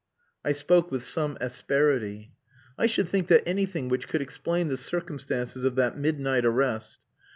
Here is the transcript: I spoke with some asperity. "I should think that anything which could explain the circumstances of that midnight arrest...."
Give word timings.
I 0.43 0.53
spoke 0.53 0.89
with 0.89 1.03
some 1.03 1.37
asperity. 1.39 2.33
"I 2.75 2.87
should 2.87 3.07
think 3.07 3.27
that 3.27 3.47
anything 3.47 3.87
which 3.87 4.07
could 4.07 4.19
explain 4.23 4.67
the 4.67 4.75
circumstances 4.75 5.63
of 5.63 5.75
that 5.75 5.95
midnight 5.95 6.43
arrest...." 6.43 6.97